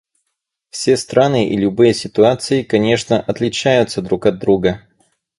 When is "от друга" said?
4.25-4.81